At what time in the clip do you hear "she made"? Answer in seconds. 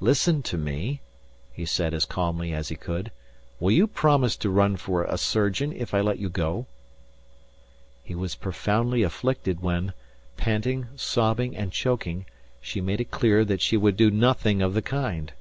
12.60-13.00